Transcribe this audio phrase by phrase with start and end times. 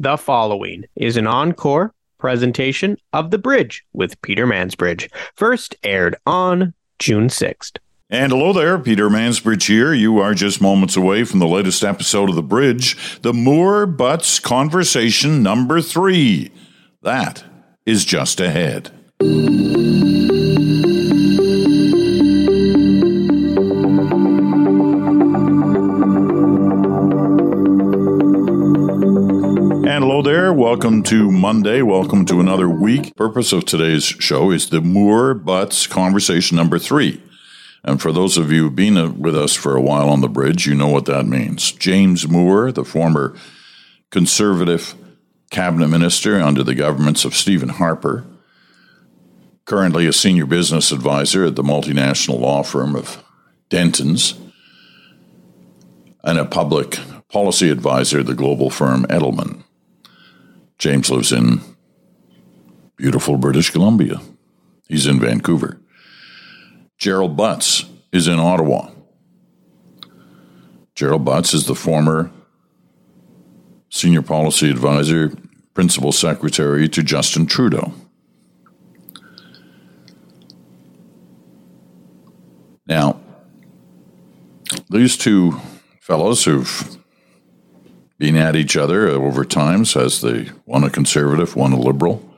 [0.00, 6.72] The following is an encore presentation of The Bridge with Peter Mansbridge, first aired on
[7.00, 7.78] June 6th.
[8.08, 9.92] And hello there, Peter Mansbridge here.
[9.92, 14.38] You are just moments away from the latest episode of The Bridge, the Moore Butts
[14.38, 16.52] Conversation number three.
[17.02, 17.42] That
[17.84, 18.92] is just ahead.
[30.58, 31.82] Welcome to Monday.
[31.82, 33.14] Welcome to another week.
[33.14, 37.22] Purpose of today's show is the Moore Butts conversation number three.
[37.84, 40.66] And for those of you who've been with us for a while on the bridge,
[40.66, 41.70] you know what that means.
[41.70, 43.36] James Moore, the former
[44.10, 44.96] conservative
[45.52, 48.26] cabinet minister under the governments of Stephen Harper,
[49.64, 53.22] currently a senior business advisor at the multinational law firm of
[53.70, 54.36] Dentons,
[56.24, 56.98] and a public
[57.28, 59.62] policy advisor at the global firm Edelman.
[60.78, 61.60] James lives in
[62.96, 64.20] beautiful British Columbia.
[64.88, 65.80] He's in Vancouver.
[66.98, 68.90] Gerald Butts is in Ottawa.
[70.94, 72.30] Gerald Butts is the former
[73.90, 75.32] senior policy advisor,
[75.74, 77.92] principal secretary to Justin Trudeau.
[82.86, 83.20] Now,
[84.90, 85.60] these two
[86.00, 86.97] fellows who've
[88.18, 92.28] been at each other over time, says they one a conservative, one a liberal,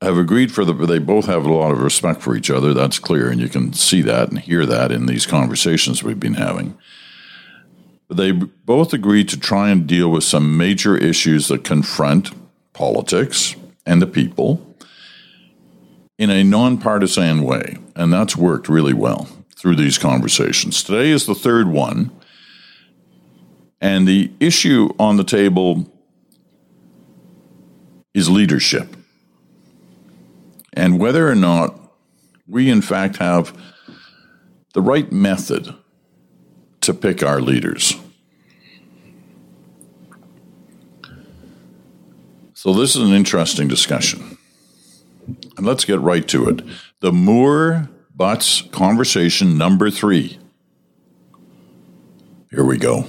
[0.00, 0.72] have agreed for the.
[0.72, 2.74] They both have a lot of respect for each other.
[2.74, 6.34] That's clear, and you can see that and hear that in these conversations we've been
[6.34, 6.76] having.
[8.10, 12.30] They both agreed to try and deal with some major issues that confront
[12.72, 14.64] politics and the people
[16.16, 20.82] in a nonpartisan way, and that's worked really well through these conversations.
[20.82, 22.10] Today is the third one,
[23.80, 25.86] and the issue on the table
[28.14, 28.96] is leadership
[30.78, 31.74] and whether or not
[32.46, 33.52] we, in fact, have
[34.74, 35.74] the right method
[36.80, 37.94] to pick our leaders.
[42.54, 44.38] So, this is an interesting discussion.
[45.56, 46.62] And let's get right to it.
[47.00, 50.38] The Moore Butts conversation number three.
[52.50, 53.04] Here we go.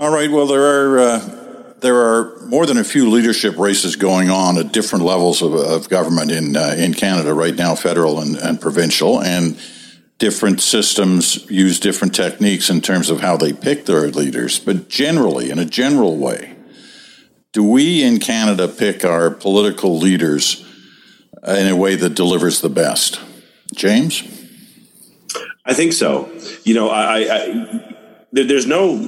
[0.00, 0.30] All right.
[0.30, 4.72] Well, there are uh, there are more than a few leadership races going on at
[4.72, 9.20] different levels of, of government in uh, in Canada right now, federal and, and provincial,
[9.20, 9.58] and
[10.18, 14.58] different systems use different techniques in terms of how they pick their leaders.
[14.58, 16.56] But generally, in a general way,
[17.52, 20.64] do we in Canada pick our political leaders
[21.46, 23.20] in a way that delivers the best?
[23.74, 24.22] James?
[25.64, 26.32] I think so.
[26.64, 27.97] You know, I, I
[28.32, 28.98] there's no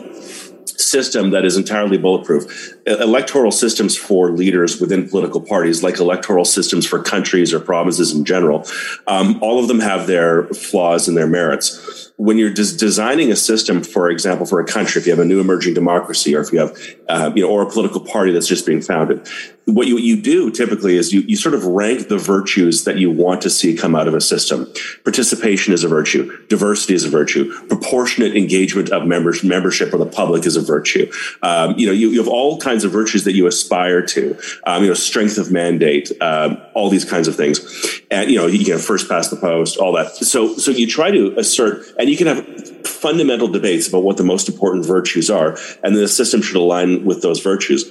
[0.64, 2.74] system that is entirely bulletproof.
[2.86, 8.24] Electoral systems for leaders within political parties, like electoral systems for countries or provinces in
[8.24, 8.66] general,
[9.06, 13.36] um, all of them have their flaws and their merits when you're des- designing a
[13.36, 16.52] system, for example, for a country, if you have a new emerging democracy, or if
[16.52, 16.76] you have,
[17.08, 19.26] uh, you know, or a political party that's just being founded,
[19.74, 23.10] what you, you do typically is you, you sort of rank the virtues that you
[23.10, 24.66] want to see come out of a system.
[25.04, 26.46] Participation is a virtue.
[26.48, 27.52] Diversity is a virtue.
[27.68, 31.10] Proportionate engagement of members, membership or the public is a virtue.
[31.42, 34.38] Um, you know, you, you, have all kinds of virtues that you aspire to.
[34.66, 38.46] Um, you know, strength of mandate, um, all these kinds of things, and you know,
[38.46, 40.14] you can first past the post, all that.
[40.16, 44.24] So, so you try to assert, and you can have fundamental debates about what the
[44.24, 47.90] most important virtues are, and the system should align with those virtues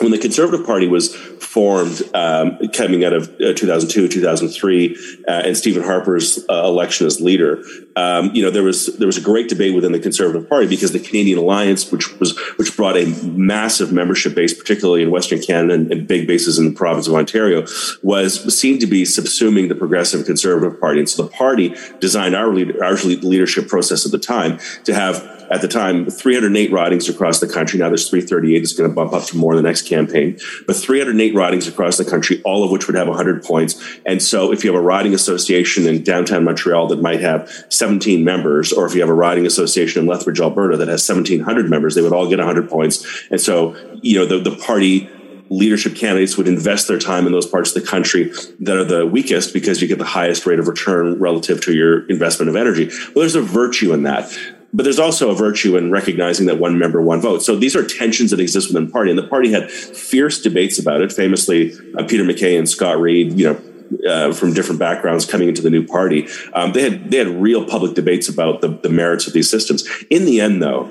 [0.00, 4.96] when the Conservative Party was formed, um, coming out of uh, 2002, 2003,
[5.28, 7.62] uh, and Stephen Harper's uh, election as leader,
[7.96, 10.92] um, you know there was there was a great debate within the Conservative Party because
[10.92, 15.74] the Canadian Alliance, which was which brought a massive membership base, particularly in Western Canada
[15.74, 17.66] and, and big bases in the province of Ontario,
[18.02, 22.52] was seen to be subsuming the Progressive Conservative Party, and so the party designed our
[22.54, 27.40] lead, our leadership process at the time to have at the time 308 ridings across
[27.40, 27.78] the country.
[27.78, 28.62] Now there's 338.
[28.62, 31.96] It's going to bump up to more in the next campaign, but 308 ridings across
[31.96, 33.82] the country, all of which would have 100 points.
[34.06, 38.24] And so if you have a riding association in downtown Montreal that might have 17
[38.24, 41.94] members, or if you have a riding association in Lethbridge, Alberta that has 1,700 members,
[41.94, 43.26] they would all get 100 points.
[43.30, 45.10] And so, you know, the, the party
[45.50, 49.04] leadership candidates would invest their time in those parts of the country that are the
[49.04, 52.86] weakest because you get the highest rate of return relative to your investment of energy.
[52.86, 54.32] Well, there's a virtue in that
[54.72, 57.42] but there's also a virtue in recognizing that one member, one vote.
[57.42, 60.78] So these are tensions that exist within the party, and the party had fierce debates
[60.78, 61.12] about it.
[61.12, 63.60] Famously, uh, Peter MacKay and Scott Reid, you know.
[64.08, 67.64] Uh, from different backgrounds coming into the new party, um, they had they had real
[67.64, 69.84] public debates about the, the merits of these systems.
[70.10, 70.88] In the end, though,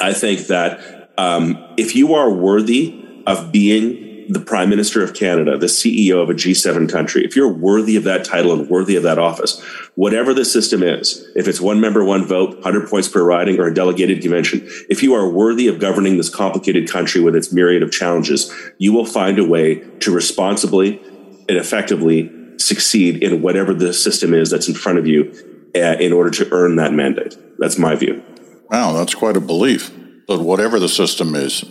[0.00, 5.56] I think that um, if you are worthy of being the Prime Minister of Canada,
[5.58, 9.02] the CEO of a G7 country, if you're worthy of that title and worthy of
[9.02, 9.60] that office,
[9.94, 13.66] whatever the system is, if it's one member, one vote, 100 points per riding, or
[13.66, 17.82] a delegated convention, if you are worthy of governing this complicated country with its myriad
[17.82, 21.00] of challenges, you will find a way to responsibly
[21.48, 25.32] and effectively succeed in whatever the system is that's in front of you
[25.74, 27.36] uh, in order to earn that mandate.
[27.58, 28.22] That's my view.
[28.70, 29.90] Wow, that's quite a belief.
[30.26, 31.64] But whatever the system is,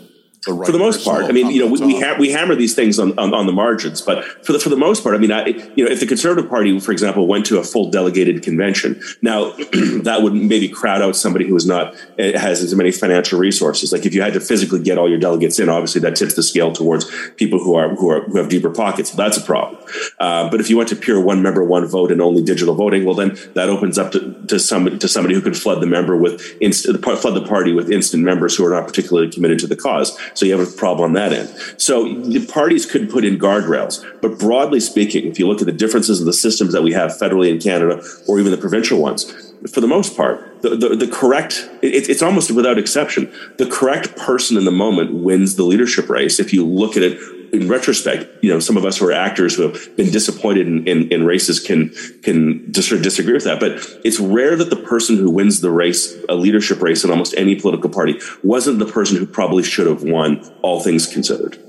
[0.45, 1.25] the right for the most part.
[1.25, 3.51] I mean, you know, we, we, ha- we, hammer these things on, on, on, the
[3.51, 6.06] margins, but for the, for the most part, I mean, I, you know, if the
[6.06, 9.51] Conservative Party, for example, went to a full delegated convention, now
[10.04, 13.92] that would maybe crowd out somebody who is not eh, has as many financial resources.
[13.92, 16.44] Like if you had to physically get all your delegates in, obviously that tips the
[16.44, 19.12] scale towards people who are who are who have deeper pockets.
[19.12, 19.81] That's a problem.
[20.19, 23.06] Uh, but if you went to pure one member, one vote, and only digital voting,
[23.06, 26.18] well, then that opens up to, to somebody to somebody who can flood the member
[26.18, 29.75] with instant flood the party with instant members who are not particularly committed to the
[29.75, 30.18] cause.
[30.33, 31.50] So you have a problem on that end.
[31.77, 35.71] So the parties could put in guardrails, but broadly speaking, if you look at the
[35.74, 39.31] differences of the systems that we have federally in Canada or even the provincial ones,
[39.71, 44.15] for the most part, the, the, the correct, it, it's almost without exception, the correct
[44.18, 46.39] person in the moment wins the leadership race.
[46.39, 47.19] If you look at it
[47.54, 50.88] in retrospect, you know, some of us who are actors who have been disappointed in,
[50.88, 53.60] in, in races can can dis- disagree with that.
[53.60, 53.74] But
[54.04, 57.56] it's rare that the person who wins the race, a leadership race in almost any
[57.56, 61.60] political party, wasn't the person who probably should have won, all things considered.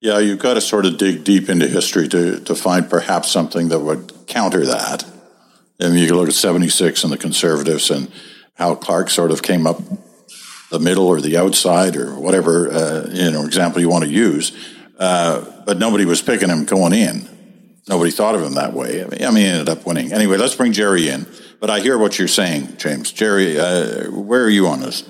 [0.00, 3.68] Yeah, you've got to sort of dig deep into history to, to find perhaps something
[3.68, 5.06] that would counter that.
[5.80, 8.10] Mean, you can look at 76 and the Conservatives and
[8.54, 9.80] how Clark sort of came up
[10.70, 14.52] the middle or the outside or whatever uh, you know example you want to use.
[14.98, 17.28] Uh, but nobody was picking him going in.
[17.88, 19.04] Nobody thought of him that way.
[19.04, 20.12] I mean, I mean, he ended up winning.
[20.12, 21.26] Anyway, let's bring Jerry in.
[21.60, 23.12] But I hear what you're saying, James.
[23.12, 25.08] Jerry, uh, where are you on this?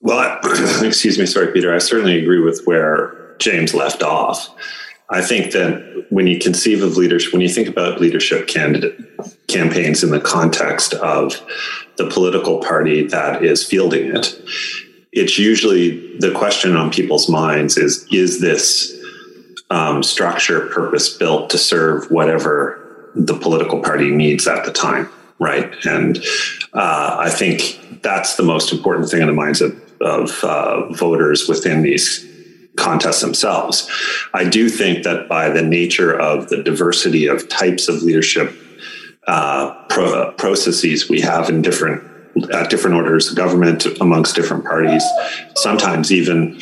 [0.00, 1.72] Well, I, excuse me, sorry, Peter.
[1.72, 4.48] I certainly agree with where James left off.
[5.10, 8.96] I think that when you conceive of leadership, when you think about leadership candidate
[9.48, 11.40] campaigns in the context of
[12.00, 14.40] the political party that is fielding it,
[15.12, 18.96] it's usually the question on people's minds is is this
[19.70, 25.08] um, structure purpose built to serve whatever the political party needs at the time,
[25.38, 25.74] right?
[25.84, 26.18] And
[26.72, 31.48] uh, I think that's the most important thing in the minds of, of uh, voters
[31.48, 32.26] within these
[32.76, 33.88] contests themselves.
[34.32, 38.54] I do think that by the nature of the diversity of types of leadership
[39.30, 42.02] uh, pro- processes we have in different
[42.52, 45.04] at different orders of government amongst different parties,
[45.54, 46.58] sometimes even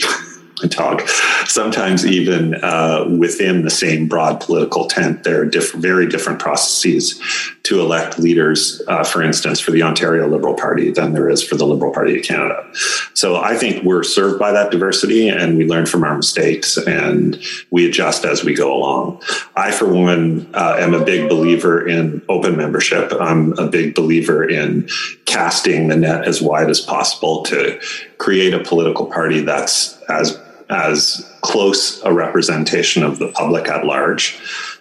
[0.66, 1.06] talk.
[1.46, 7.20] Sometimes even uh, within the same broad political tent, there are diff- very different processes
[7.68, 11.54] to elect leaders, uh, for instance, for the Ontario Liberal Party than there is for
[11.54, 12.66] the Liberal Party of Canada.
[13.12, 17.38] So I think we're served by that diversity and we learn from our mistakes and
[17.70, 19.22] we adjust as we go along.
[19.54, 23.12] I, for one, uh, am a big believer in open membership.
[23.20, 24.88] I'm a big believer in
[25.26, 27.78] casting the net as wide as possible to
[28.16, 34.38] create a political party that's as as close a representation of the public at large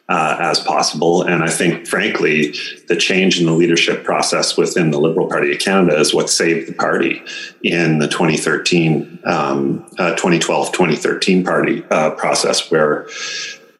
[0.09, 1.23] uh, as possible.
[1.23, 2.55] And I think, frankly,
[2.87, 6.69] the change in the leadership process within the Liberal Party of Canada is what saved
[6.69, 7.21] the party
[7.61, 13.07] in the 2013, um, uh, 2012, 2013 party uh, process, where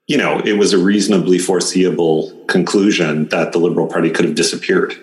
[0.08, 4.96] you know it was a reasonably foreseeable conclusion that the Liberal Party could have disappeared.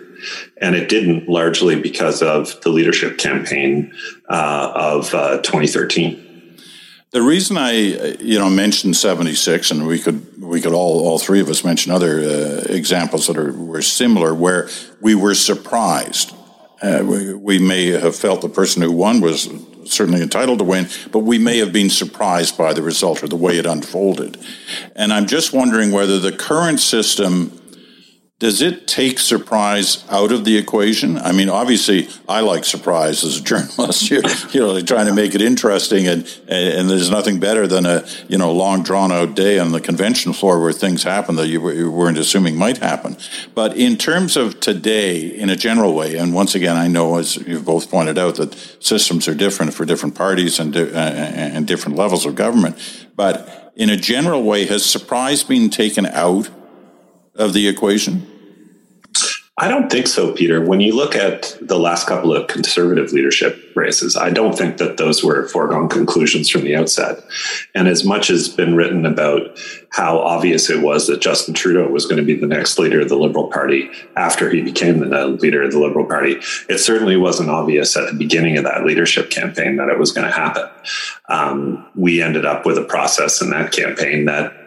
[0.59, 3.93] And it didn't largely because of the leadership campaign
[4.31, 6.24] uh, of uh, 2013.
[7.15, 11.39] The reason I, you know, mentioned '76, and we could we could all all three
[11.39, 14.69] of us mention other uh, examples that are were similar, where
[15.01, 16.35] we were surprised.
[16.83, 19.49] Uh, we, we, may have felt the person who won was
[19.85, 23.37] certainly entitled to win, but we may have been surprised by the result or the
[23.37, 24.37] way it unfolded.
[24.97, 27.53] And I'm just wondering whether the current system
[28.41, 31.17] does it take surprise out of the equation?
[31.17, 34.11] I mean, obviously, I like surprise as a journalist.
[34.11, 38.05] You're, you know, trying to make it interesting, and and there's nothing better than a
[38.27, 41.61] you know long drawn out day on the convention floor where things happen that you
[41.61, 43.17] weren't assuming might happen.
[43.55, 47.37] But in terms of today, in a general way, and once again, I know as
[47.37, 51.97] you've both pointed out that systems are different for different parties and uh, and different
[51.97, 52.77] levels of government.
[53.15, 56.51] But in a general way, has surprise been taken out?
[57.37, 58.27] Of the equation?
[59.57, 60.61] I don't think so, Peter.
[60.61, 64.97] When you look at the last couple of conservative leadership races, I don't think that
[64.97, 67.23] those were foregone conclusions from the outset.
[67.73, 69.57] And as much has been written about
[69.91, 73.09] how obvious it was that Justin Trudeau was going to be the next leader of
[73.09, 77.49] the Liberal Party after he became the leader of the Liberal Party, it certainly wasn't
[77.49, 80.69] obvious at the beginning of that leadership campaign that it was going to happen.
[81.29, 84.64] Um, we ended up with a process in that campaign that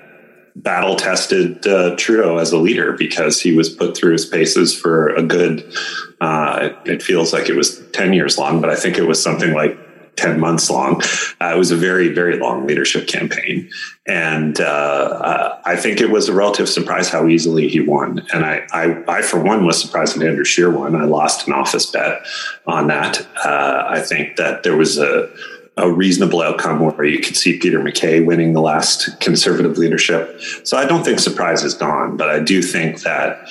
[0.57, 5.09] battle tested uh, Trudeau as a leader because he was put through his paces for
[5.09, 5.71] a good,
[6.19, 9.53] uh, it feels like it was 10 years long, but I think it was something
[9.53, 9.77] like
[10.15, 10.99] 10 months long.
[11.39, 13.69] Uh, it was a very, very long leadership campaign.
[14.07, 18.25] And uh, uh, I think it was a relative surprise how easily he won.
[18.33, 20.95] And I, I, I, for one, was surprised when Andrew Scheer won.
[20.95, 22.25] I lost an office bet
[22.65, 23.27] on that.
[23.45, 25.29] Uh, I think that there was a,
[25.77, 30.41] a reasonable outcome where you could see Peter MacKay winning the last conservative leadership.
[30.63, 33.47] So I don't think surprise is gone, but I do think that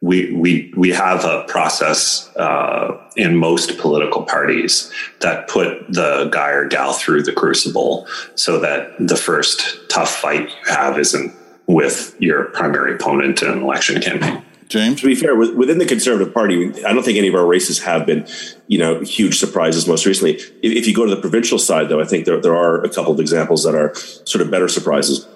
[0.00, 6.50] we we we have a process uh, in most political parties that put the guy
[6.50, 11.32] or gal through the crucible, so that the first tough fight you have isn't
[11.68, 14.44] with your primary opponent in an election campaign.
[14.72, 15.00] James?
[15.00, 18.06] To be fair, within the Conservative Party, I don't think any of our races have
[18.06, 18.26] been,
[18.66, 20.40] you know, huge surprises most recently.
[20.62, 23.12] If, you go to the provincial side, though, I think there, there are a couple
[23.12, 25.28] of examples that are sort of better surprises.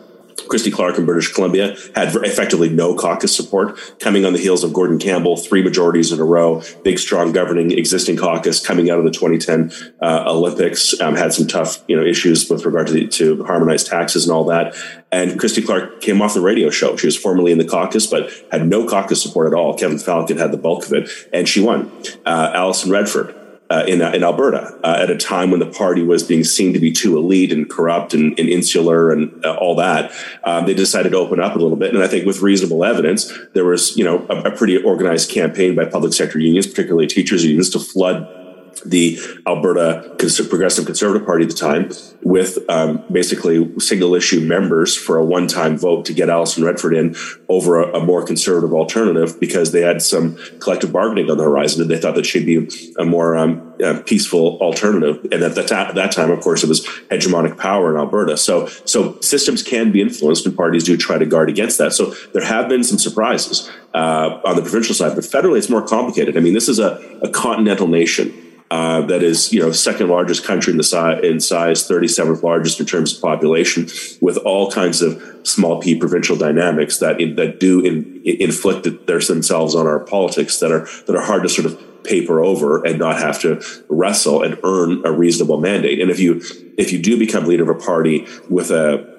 [0.48, 4.72] Christy Clark in British Columbia had effectively no caucus support, coming on the heels of
[4.72, 9.04] Gordon Campbell, three majorities in a row, big, strong governing existing caucus coming out of
[9.04, 9.72] the 2010
[10.02, 13.86] uh, Olympics, um, had some tough you know issues with regard to, the, to harmonized
[13.86, 14.74] taxes and all that.
[15.12, 16.96] And Christy Clark came off the radio show.
[16.96, 19.76] She was formerly in the caucus, but had no caucus support at all.
[19.76, 21.90] Kevin Falcon had the bulk of it, and she won.
[22.24, 23.34] Uh, Alison Redford
[23.70, 26.72] uh, in, uh, in Alberta uh, at a time when the party was being seen
[26.72, 30.12] to be too elite and corrupt and, and insular and uh, all that.
[30.44, 31.94] Um, they decided to open up a little bit.
[31.94, 35.74] And I think with reasonable evidence, there was, you know, a, a pretty organized campaign
[35.74, 38.45] by public sector unions, particularly teachers unions, to flood
[38.84, 40.14] the Alberta
[40.48, 41.90] Progressive Conservative Party at the time
[42.22, 46.94] with um, basically single issue members for a one time vote to get Alison Redford
[46.94, 47.14] in
[47.48, 51.82] over a, a, more conservative alternative because they had some collective bargaining on the horizon
[51.82, 52.68] and they thought that she'd be
[52.98, 55.24] a more um, uh, peaceful alternative.
[55.30, 58.36] And at that, ta- that time, of course, it was hegemonic power in Alberta.
[58.36, 61.92] So, so systems can be influenced and parties do try to guard against that.
[61.92, 65.86] So there have been some surprises uh, on the provincial side, but federally it's more
[65.86, 66.36] complicated.
[66.36, 70.44] I mean, this is a, a continental nation uh, that is, you know, second largest
[70.44, 73.84] country in the size, in size, 37th largest in terms of population,
[74.20, 79.20] with all kinds of small p provincial dynamics that in, that do in, inflict their,
[79.20, 82.98] themselves on our politics that are that are hard to sort of paper over and
[82.98, 86.00] not have to wrestle and earn a reasonable mandate.
[86.00, 86.42] And if you
[86.76, 89.15] if you do become leader of a party with a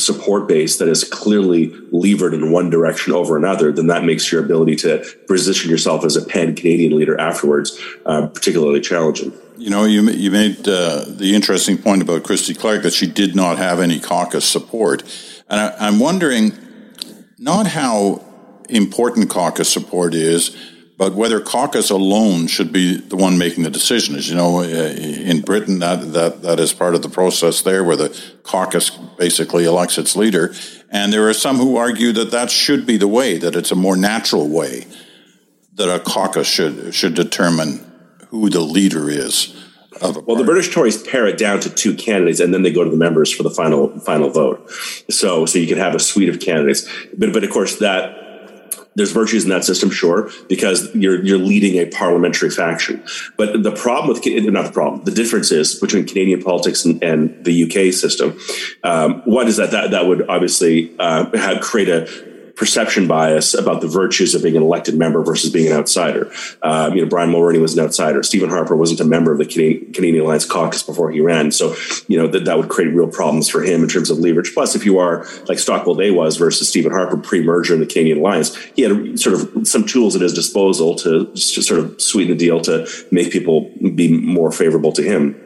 [0.00, 4.42] support base that is clearly levered in one direction over another, then that makes your
[4.44, 9.32] ability to position yourself as a pan Canadian leader afterwards uh, particularly challenging.
[9.56, 13.36] You know, you you made uh, the interesting point about Christy Clark that she did
[13.36, 15.02] not have any caucus support,
[15.48, 16.52] and I, I'm wondering
[17.38, 18.24] not how
[18.70, 20.56] important caucus support is
[21.00, 24.16] but whether caucus alone should be the one making the decision.
[24.16, 27.82] As you know, uh, in Britain, that, that, that is part of the process there
[27.82, 30.54] where the caucus basically elects its leader.
[30.90, 33.74] And there are some who argue that that should be the way, that it's a
[33.74, 34.86] more natural way
[35.76, 37.82] that a caucus should, should determine
[38.28, 39.56] who the leader is.
[40.02, 42.90] well, the British Tories pare it down to two candidates, and then they go to
[42.90, 44.70] the members for the final final vote.
[45.08, 48.29] So, so you can have a suite of candidates, but but of course that
[48.96, 53.02] there's virtues in that system, sure, because you're you're leading a parliamentary faction.
[53.36, 57.44] But the problem with not the problem, the difference is between Canadian politics and, and
[57.44, 58.38] the UK system.
[58.82, 62.08] Um, one is that that, that would obviously uh, have, create a
[62.56, 66.30] perception bias about the virtues of being an elected member versus being an outsider.
[66.62, 68.22] Um, you know, Brian Mulroney was an outsider.
[68.22, 71.50] Stephen Harper wasn't a member of the Canadian, Canadian Alliance caucus before he ran.
[71.52, 71.74] So,
[72.08, 74.52] you know, that, that would create real problems for him in terms of leverage.
[74.54, 78.18] Plus, if you are like Stockwell Day was versus Stephen Harper pre-merger in the Canadian
[78.18, 82.36] Alliance, he had sort of some tools at his disposal to, to sort of sweeten
[82.36, 85.40] the deal to make people be more favorable to him.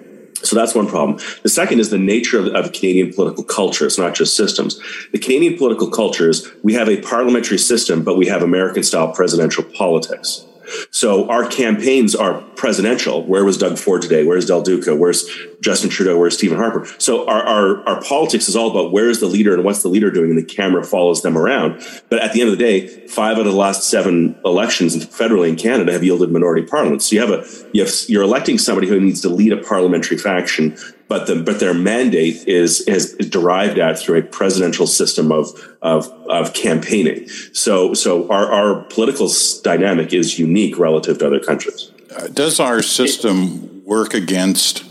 [0.45, 1.19] So that's one problem.
[1.43, 3.87] The second is the nature of, of, Canadian political culture.
[3.87, 4.79] It's not just systems.
[5.13, 9.13] The Canadian political culture is we have a parliamentary system, but we have American style
[9.13, 10.45] presidential politics.
[10.91, 13.25] So our campaigns are presidential.
[13.25, 14.25] Where was Doug Ford today?
[14.25, 14.97] Where's Del Duca?
[14.97, 15.29] Where's
[15.65, 16.19] Justin Trudeau?
[16.19, 16.87] Where's Stephen Harper?
[16.99, 19.89] So our, our, our politics is all about where is the leader and what's the
[19.89, 21.83] leader doing, and the camera follows them around.
[22.11, 25.49] But at the end of the day, five out of the last seven elections federally
[25.49, 27.07] in Canada have yielded minority parliaments.
[27.07, 30.19] So you have a you have you're electing somebody who needs to lead a parliamentary
[30.19, 30.77] faction
[31.09, 35.49] but the, but their mandate is is derived at through a presidential system of
[35.83, 37.29] of of campaigning.
[37.53, 39.31] So so our our political
[39.63, 41.91] dynamic is unique relative to other countries.
[42.17, 44.85] Uh, does our system work against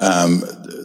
[0.00, 0.40] um,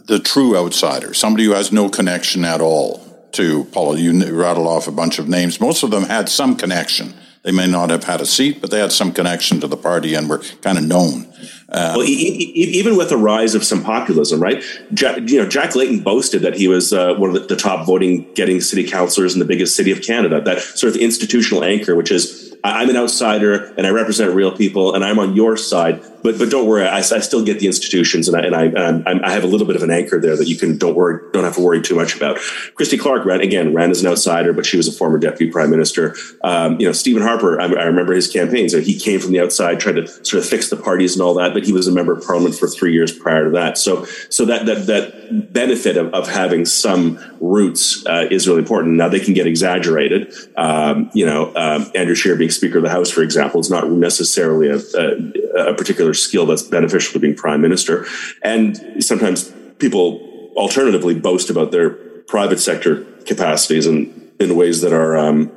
[0.06, 3.00] the true outsider, somebody who has no connection at all
[3.32, 3.98] to Paul?
[3.98, 5.60] You rattle off a bunch of names.
[5.60, 7.14] Most of them had some connection.
[7.42, 10.14] They may not have had a seat, but they had some connection to the party
[10.14, 11.32] and were kind of known.
[11.68, 14.64] Um, well, even with the rise of some populism, right?
[14.94, 17.86] Jack, you know, Jack Layton boasted that he was uh, one of the, the top
[17.86, 20.40] voting getting city councilors in the biggest city of Canada.
[20.40, 24.94] That sort of institutional anchor, which is I'm an outsider and I represent real people
[24.94, 26.02] and I'm on your side.
[26.22, 29.30] But but don't worry, I, I still get the institutions and I and I, I
[29.30, 31.54] have a little bit of an anchor there that you can don't worry don't have
[31.54, 32.38] to worry too much about.
[32.74, 35.70] Christy Clark ran again ran as an outsider, but she was a former deputy prime
[35.70, 36.16] minister.
[36.42, 38.68] Um, you know Stephen Harper, I, I remember his campaign.
[38.68, 41.34] So he came from the outside, tried to sort of fix the parties and all
[41.34, 41.52] that.
[41.54, 43.78] But he was a member of parliament for three years prior to that.
[43.78, 48.94] So so that that that benefit of, of having some roots uh, is really important.
[48.94, 50.34] Now they can get exaggerated.
[50.56, 53.90] Um, you know, um, Andrew Scheer being Speaker of the House, for example, is not
[53.90, 58.06] necessarily a, a, a particular skill that's beneficial to being Prime Minister.
[58.42, 65.16] And sometimes people alternatively boast about their private sector capacities in, in ways that are
[65.16, 65.52] um,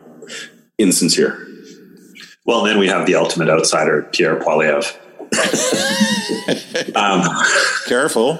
[0.78, 1.46] insincere.
[2.46, 4.96] Well, then we have the ultimate outsider, Pierre Poilievre.
[6.96, 7.46] um,
[7.88, 8.40] Careful.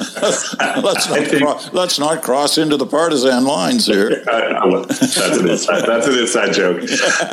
[0.00, 4.22] Let's, not think, cro- let's not cross into the partisan lines here.
[4.24, 6.82] that's, an inside, that's an inside joke.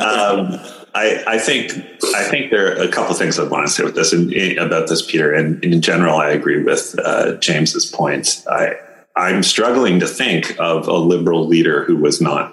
[0.00, 0.60] Um,
[0.94, 1.72] I, I, think
[2.14, 4.88] I think there are a couple things I want to say with this and, about
[4.88, 5.32] this, Peter.
[5.32, 8.46] And, in general, I agree with uh, James's points.
[8.46, 8.76] I
[9.16, 12.52] I'm struggling to think of a liberal leader who was not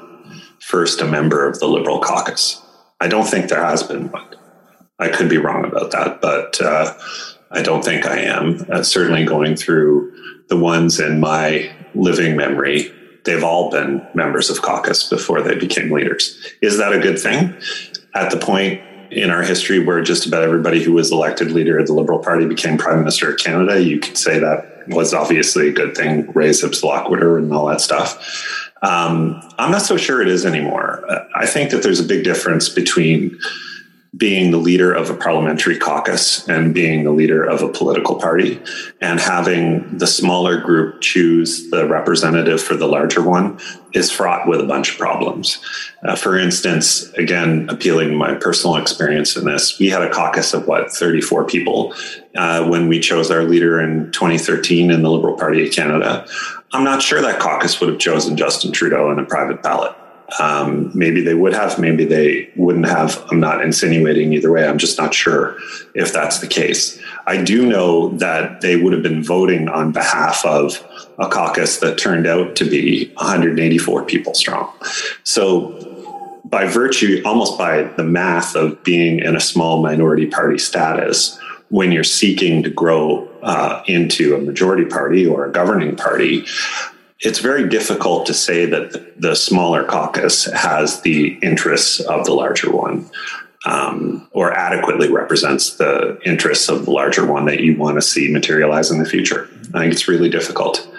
[0.59, 2.61] first a member of the Liberal caucus.
[2.99, 4.27] I don't think there has been one.
[4.99, 6.93] I could be wrong about that, but uh,
[7.51, 8.65] I don't think I am.
[8.69, 10.13] Uh, certainly going through
[10.47, 12.91] the ones in my living memory,
[13.25, 16.41] they've all been members of caucus before they became leaders.
[16.61, 17.53] Is that a good thing?
[18.15, 18.81] At the point
[19.11, 22.45] in our history where just about everybody who was elected leader of the Liberal Party
[22.45, 26.49] became Prime Minister of Canada, you could say that was obviously a good thing, Ray
[26.49, 28.71] Sibbs-Lockwoodter and all that stuff.
[28.81, 31.05] Um, I'm not so sure it is anymore.
[31.35, 33.37] I think that there's a big difference between
[34.17, 38.61] being the leader of a parliamentary caucus and being the leader of a political party
[38.99, 43.57] and having the smaller group choose the representative for the larger one
[43.93, 45.63] is fraught with a bunch of problems.
[46.03, 50.67] Uh, for instance, again, appealing my personal experience in this, we had a caucus of
[50.67, 51.93] what, 34 people
[52.35, 56.27] uh, when we chose our leader in 2013 in the Liberal Party of Canada.
[56.73, 59.95] I'm not sure that caucus would have chosen Justin Trudeau in a private ballot.
[60.39, 63.23] Um, maybe they would have, maybe they wouldn't have.
[63.29, 64.67] I'm not insinuating either way.
[64.67, 65.57] I'm just not sure
[65.93, 66.99] if that's the case.
[67.27, 70.83] I do know that they would have been voting on behalf of
[71.19, 74.71] a caucus that turned out to be 184 people strong.
[75.23, 75.87] So,
[76.45, 81.39] by virtue, almost by the math of being in a small minority party status,
[81.69, 86.45] when you're seeking to grow uh, into a majority party or a governing party,
[87.21, 92.71] it's very difficult to say that the smaller caucus has the interests of the larger
[92.71, 93.09] one
[93.65, 98.31] um, or adequately represents the interests of the larger one that you want to see
[98.31, 99.47] materialize in the future.
[99.73, 100.90] I think it's really difficult.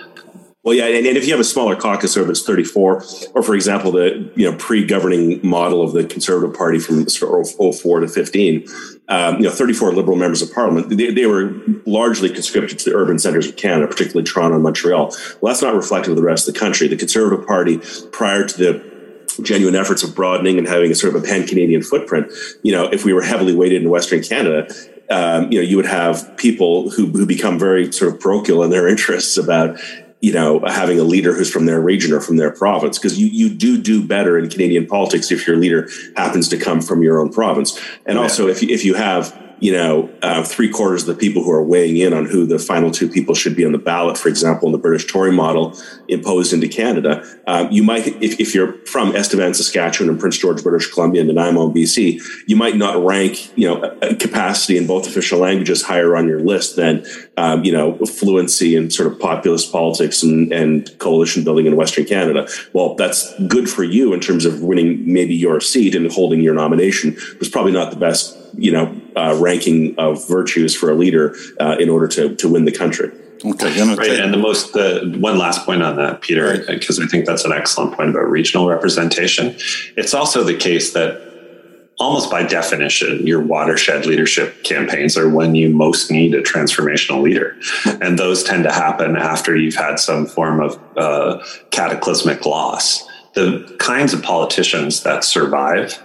[0.64, 3.42] Well, yeah, and, and, if you have a smaller caucus, or if it's 34, or
[3.42, 8.68] for example, the you know pre-governing model of the Conservative Party from 04 to 15,
[9.08, 11.52] um, you know, 34 Liberal members of Parliament, they, they, were
[11.84, 15.12] largely conscripted to the urban centres of Canada, particularly Toronto and Montreal.
[15.40, 16.86] Well, that's not reflective of the rest of the country.
[16.86, 17.78] The Conservative Party,
[18.12, 18.92] prior to the
[19.42, 22.30] genuine efforts of broadening and having a sort of a pan-Canadian footprint,
[22.62, 24.72] you know, if we were heavily weighted in Western Canada,
[25.10, 28.70] um, you know, you would have people who, who become very sort of parochial in
[28.70, 29.78] their interests about,
[30.22, 33.26] you know, having a leader who's from their region or from their province, because you,
[33.26, 37.20] you do do better in Canadian politics if your leader happens to come from your
[37.20, 37.76] own province.
[38.06, 38.28] And oh, yeah.
[38.28, 41.62] also if if you have you know, uh, three quarters of the people who are
[41.62, 44.66] weighing in on who the final two people should be on the ballot, for example,
[44.66, 49.14] in the British Tory model imposed into Canada, um, you might, if, if, you're from
[49.14, 53.68] Estevan, Saskatchewan, and Prince George, British Columbia, and Nanaimo, BC, you might not rank, you
[53.68, 58.74] know, capacity in both official languages higher on your list than, um, you know, fluency
[58.74, 62.48] in sort of populist politics and, and coalition building in Western Canada.
[62.72, 66.54] Well, that's good for you in terms of winning maybe your seat and holding your
[66.54, 67.16] nomination.
[67.40, 71.76] It's probably not the best you know uh, ranking of virtues for a leader uh,
[71.78, 73.10] in order to to win the country.
[73.44, 73.98] Okay, right.
[73.98, 77.44] Take- and the most the one last point on that, Peter, because I think that's
[77.44, 79.56] an excellent point about regional representation.
[79.96, 81.32] It's also the case that
[81.98, 87.56] almost by definition, your watershed leadership campaigns are when you most need a transformational leader.
[88.00, 93.06] And those tend to happen after you've had some form of uh, cataclysmic loss.
[93.34, 96.02] The kinds of politicians that survive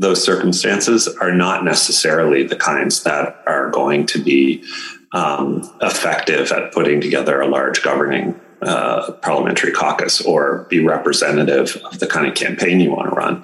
[0.00, 4.64] those circumstances are not necessarily the kinds that are going to be
[5.12, 11.98] um, effective at putting together a large governing uh, parliamentary caucus or be representative of
[11.98, 13.42] the kind of campaign you want to run.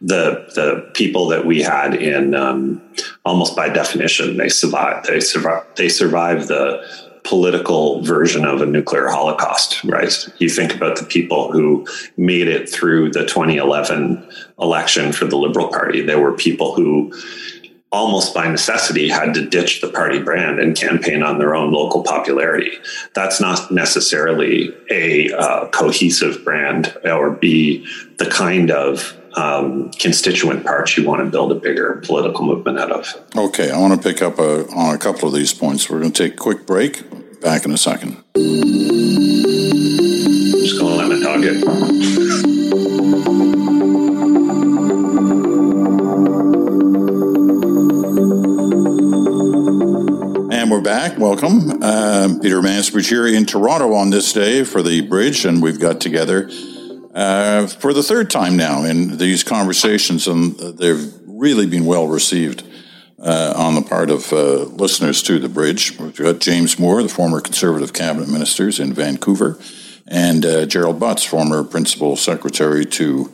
[0.00, 2.80] The the people that we had in um,
[3.24, 6.86] almost by definition they survive they survive they survive the
[7.26, 10.28] political version of a nuclear holocaust right?
[10.38, 11.86] You think about the people who
[12.16, 14.28] made it through the 2011
[14.60, 16.02] election for the liberal party.
[16.02, 17.12] There were people who
[17.92, 22.02] almost by necessity had to ditch the party brand and campaign on their own local
[22.02, 22.72] popularity.
[23.14, 27.86] That's not necessarily a uh, cohesive brand or be
[28.18, 32.90] the kind of um, constituent parts you want to build a bigger political movement out
[32.90, 33.14] of.
[33.36, 35.90] Okay, I want to pick up a, on a couple of these points.
[35.90, 37.02] We're going to take a quick break.
[37.40, 38.16] Back in a second.
[38.34, 38.46] Just
[40.80, 41.62] going to let me talk it.
[50.50, 51.18] And we're back.
[51.18, 51.82] Welcome.
[51.82, 56.00] Uh, Peter Mansbridge here in Toronto on this day for the bridge, and we've got
[56.00, 56.48] together
[57.16, 62.62] uh, for the third time now in these conversations, and they've really been well received
[63.18, 65.98] uh, on the part of uh, listeners to the bridge.
[65.98, 69.58] We've got James Moore, the former Conservative cabinet ministers in Vancouver,
[70.06, 73.32] and uh, Gerald Butts, former principal secretary to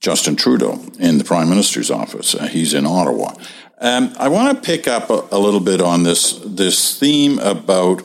[0.00, 2.34] Justin Trudeau in the Prime Minister's office.
[2.34, 3.34] Uh, he's in Ottawa.
[3.78, 8.02] Um, I want to pick up a, a, little bit on this this theme about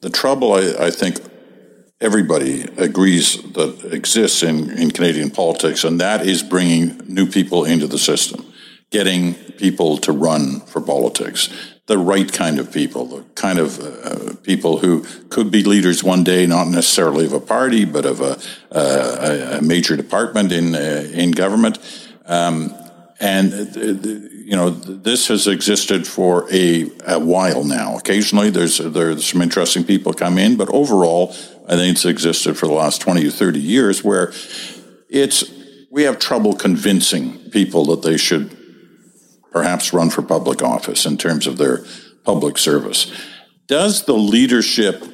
[0.00, 1.20] the trouble I, I think
[2.00, 7.86] everybody agrees that exists in, in Canadian politics, and that is bringing new people into
[7.86, 8.44] the system,
[8.90, 11.48] getting people to run for politics,
[11.86, 16.22] the right kind of people, the kind of uh, people who could be leaders one
[16.22, 18.38] day, not necessarily of a party, but of a,
[19.58, 21.78] a major department in uh, in government.
[22.26, 22.74] Um,
[23.20, 27.98] and uh, you know this has existed for a, a while now.
[27.98, 31.34] Occasionally, there's there's some interesting people come in, but overall,
[31.68, 34.32] I think it's existed for the last 20 or 30 years where
[35.10, 35.44] it's,
[35.90, 38.56] we have trouble convincing people that they should
[39.52, 41.84] perhaps run for public office in terms of their
[42.24, 43.12] public service.
[43.66, 45.04] Does the leadership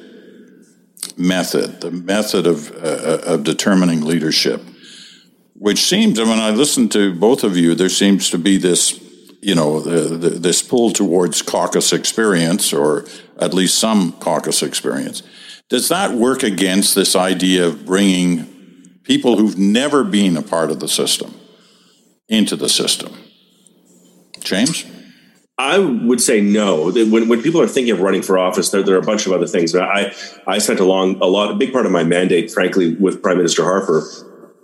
[1.17, 4.61] method, the method of, uh, of determining leadership,
[5.55, 8.97] which seems, when I listen to both of you, there seems to be this,
[9.45, 13.05] you know, uh, the, the, this pull towards caucus experience, or
[13.37, 15.21] at least some caucus experience.
[15.69, 18.47] Does that work against this idea of bringing
[19.03, 21.35] people who've never been a part of the system
[22.27, 23.15] into the system?
[24.39, 24.83] James?
[25.59, 26.91] I would say no.
[26.91, 29.31] When, when people are thinking of running for office, there, there are a bunch of
[29.31, 29.73] other things.
[29.73, 30.11] But I,
[30.47, 33.37] I spent a long, a lot, a big part of my mandate, frankly, with Prime
[33.37, 34.03] Minister Harper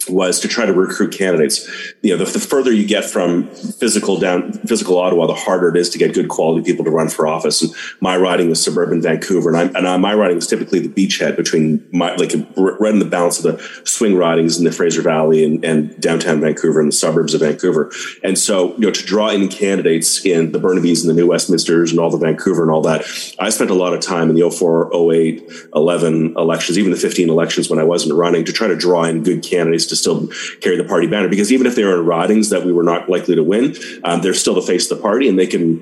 [0.09, 1.67] was to try to recruit candidates.
[2.01, 5.77] You know, the, the, further you get from physical down physical Ottawa, the harder it
[5.77, 7.61] is to get good quality people to run for office.
[7.61, 10.89] And my riding was suburban Vancouver, and, I, and I, my riding was typically the
[10.89, 15.01] beachhead between my like right in the balance of the swing ridings in the Fraser
[15.01, 17.91] Valley and, and downtown Vancouver and the suburbs of Vancouver.
[18.23, 21.91] And so, you know, to draw in candidates in the Burnabys and the New Westminsters
[21.91, 23.01] and all the Vancouver and all that,
[23.39, 27.29] I spent a lot of time in the 04, 08, 11 elections, even the 15
[27.29, 30.27] elections when I wasn't running, to try to draw in good candidates to still
[30.59, 33.07] carry the party banner because even if they are in ridings that we were not
[33.07, 35.79] likely to win, um, they're still the face of the party and they can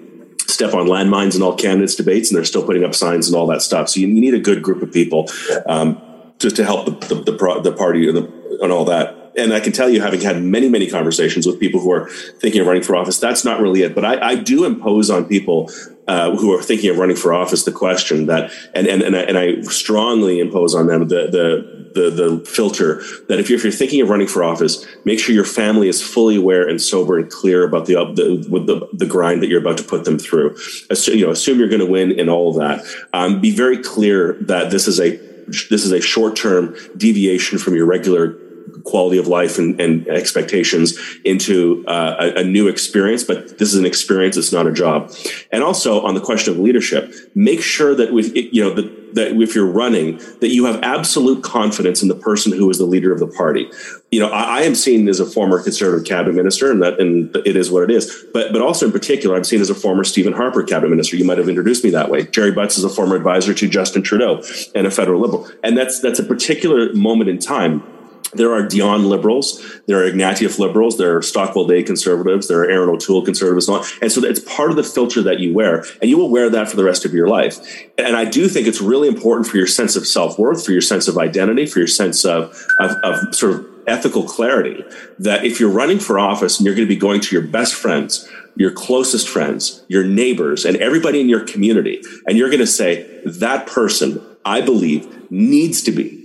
[0.48, 3.48] step on landmines in all candidates debates and they're still putting up signs and all
[3.48, 3.88] that stuff.
[3.88, 5.30] So you need a good group of people
[5.66, 6.02] um,
[6.40, 9.90] to, to help the, the, the, the party and all that and I can tell
[9.90, 13.20] you, having had many, many conversations with people who are thinking of running for office,
[13.20, 13.96] that's not really it.
[13.96, 15.70] But I, I do impose on people
[16.08, 19.22] uh, who are thinking of running for office the question that, and and and I,
[19.22, 23.64] and I strongly impose on them the the the, the filter that if you're, if
[23.64, 27.18] you're thinking of running for office, make sure your family is fully aware and sober
[27.18, 30.56] and clear about the the the, the grind that you're about to put them through.
[30.90, 32.86] Assume, you know, assume you're going to win and all of that.
[33.14, 37.76] Um, be very clear that this is a this is a short term deviation from
[37.76, 38.36] your regular
[38.84, 43.76] quality of life and, and expectations into uh, a, a, new experience, but this is
[43.76, 45.12] an experience, it's not a job.
[45.52, 49.42] And also on the question of leadership, make sure that with you know that, that
[49.42, 53.12] if you're running, that you have absolute confidence in the person who is the leader
[53.12, 53.70] of the party.
[54.12, 57.36] You know, I, I am seen as a former conservative cabinet minister, and that and
[57.46, 58.26] it is what it is.
[58.34, 61.16] But but also in particular, I'm seen as a former Stephen Harper cabinet minister.
[61.16, 62.26] You might have introduced me that way.
[62.28, 64.44] Jerry Butts is a former advisor to Justin Trudeau
[64.76, 67.84] and a federal liberal, and that's that's a particular moment in time
[68.34, 72.70] there are Dion liberals, there are Ignatieff liberals, there are Stockwell Day conservatives, there are
[72.70, 76.10] Erin O'Toole conservatives, and, and so it's part of the filter that you wear, and
[76.10, 77.60] you will wear that for the rest of your life.
[77.98, 80.82] And I do think it's really important for your sense of self worth, for your
[80.82, 84.84] sense of identity, for your sense of, of, of sort of ethical clarity
[85.18, 87.74] that if you're running for office and you're going to be going to your best
[87.74, 92.68] friends, your closest friends, your neighbors, and everybody in your community, and you're going to
[92.68, 96.19] say, that person, I believe, needs to be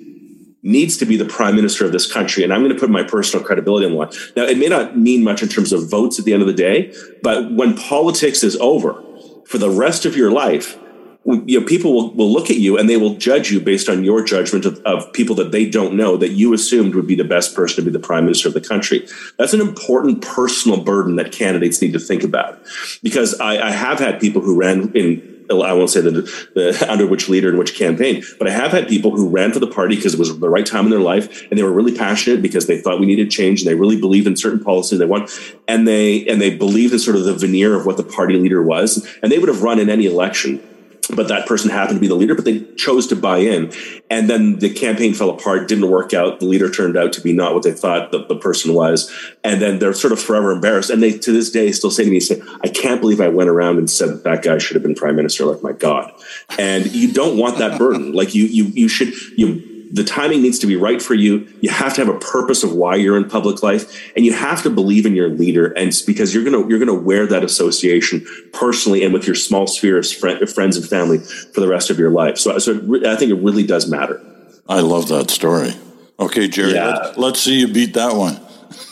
[0.64, 2.42] needs to be the prime minister of this country.
[2.42, 4.10] And I'm going to put my personal credibility on line.
[4.34, 6.54] Now, it may not mean much in terms of votes at the end of the
[6.54, 9.00] day, but when politics is over
[9.46, 10.78] for the rest of your life,
[11.26, 14.04] you know, people will, will look at you and they will judge you based on
[14.04, 17.24] your judgment of, of people that they don't know that you assumed would be the
[17.24, 19.06] best person to be the prime minister of the country.
[19.38, 22.60] That's an important personal burden that candidates need to think about.
[23.02, 26.10] Because I, I have had people who ran in I won't say the,
[26.54, 29.58] the under which leader and which campaign, but I have had people who ran for
[29.58, 31.96] the party because it was the right time in their life and they were really
[31.96, 35.06] passionate because they thought we needed change and they really believed in certain policies they
[35.06, 35.30] want
[35.68, 38.62] and they and they believed in sort of the veneer of what the party leader
[38.62, 40.62] was and they would have run in any election
[41.08, 43.72] but that person happened to be the leader, but they chose to buy in.
[44.10, 46.40] And then the campaign fell apart, didn't work out.
[46.40, 49.12] The leader turned out to be not what they thought the, the person was.
[49.42, 50.90] And then they're sort of forever embarrassed.
[50.90, 53.50] And they, to this day, still say to me, say, I can't believe I went
[53.50, 55.44] around and said that, that guy should have been prime minister.
[55.44, 56.12] Like, my God.
[56.58, 58.12] And you don't want that burden.
[58.12, 61.46] Like you, you, you should, you, the timing needs to be right for you.
[61.60, 64.60] You have to have a purpose of why you're in public life, and you have
[64.64, 65.66] to believe in your leader.
[65.66, 69.98] And because you're gonna you're gonna wear that association personally and with your small sphere
[69.98, 72.38] of friends and family for the rest of your life.
[72.38, 72.72] So, so
[73.06, 74.20] I think it really does matter.
[74.68, 75.74] I love that story.
[76.18, 76.88] Okay, Jerry, yeah.
[76.88, 78.40] let's, let's see you beat that one.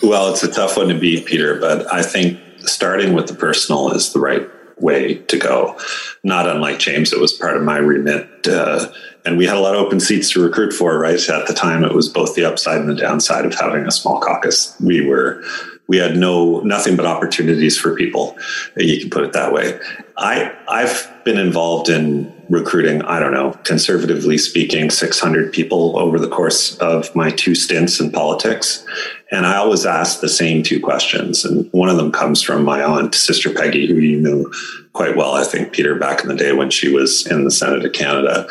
[0.05, 3.91] Well, it's a tough one to beat, Peter, but I think starting with the personal
[3.91, 4.49] is the right
[4.81, 5.79] way to go.
[6.23, 8.47] Not unlike James, it was part of my remit.
[8.47, 8.93] Uh,
[9.25, 11.29] and we had a lot of open seats to recruit for, right?
[11.29, 14.21] At the time, it was both the upside and the downside of having a small
[14.21, 14.77] caucus.
[14.81, 15.43] We were,
[15.87, 18.37] we had no, nothing but opportunities for people.
[18.77, 19.79] You can put it that way.
[20.17, 26.29] I, I've been involved in recruiting, I don't know, conservatively speaking, 600 people over the
[26.29, 28.85] course of my two stints in politics.
[29.31, 31.45] And I always ask the same two questions.
[31.45, 34.53] And one of them comes from my aunt, Sister Peggy, who you knew
[34.93, 37.85] quite well, I think, Peter, back in the day when she was in the Senate
[37.85, 38.47] of Canada.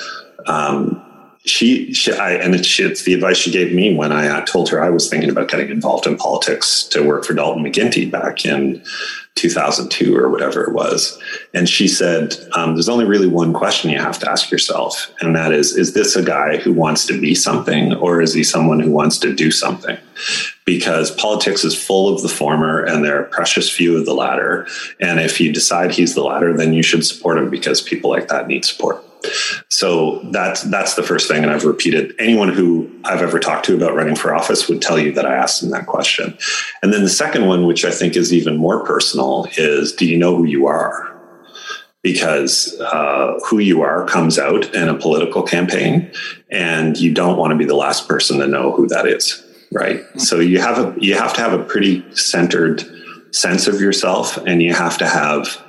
[0.47, 1.03] Um,
[1.43, 4.81] she, she I, and it's, the advice she gave me when I uh, told her
[4.81, 8.83] I was thinking about getting involved in politics to work for Dalton McGuinty back in
[9.35, 11.19] 2002 or whatever it was.
[11.53, 15.11] And she said, um, There's only really one question you have to ask yourself.
[15.19, 18.43] And that is, is this a guy who wants to be something or is he
[18.43, 19.97] someone who wants to do something?
[20.65, 24.67] Because politics is full of the former and there are precious few of the latter.
[24.99, 28.27] And if you decide he's the latter, then you should support him because people like
[28.27, 29.03] that need support.
[29.69, 32.13] So that's that's the first thing, and I've repeated.
[32.19, 35.35] Anyone who I've ever talked to about running for office would tell you that I
[35.35, 36.37] asked them that question.
[36.81, 40.17] And then the second one, which I think is even more personal, is do you
[40.17, 41.09] know who you are?
[42.01, 46.11] Because uh, who you are comes out in a political campaign,
[46.49, 50.01] and you don't want to be the last person to know who that is, right?
[50.17, 52.83] So you have a you have to have a pretty centered
[53.31, 55.63] sense of yourself, and you have to have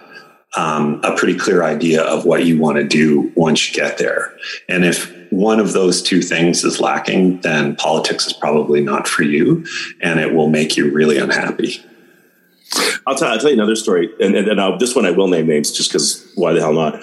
[0.54, 4.36] um, a pretty clear idea of what you want to do once you get there.
[4.68, 9.22] And if one of those two things is lacking, then politics is probably not for
[9.22, 9.64] you
[10.00, 11.82] and it will make you really unhappy.
[13.06, 15.46] I'll, t- I'll tell you another story, and, and, and this one I will name
[15.46, 16.94] names just because why the hell not?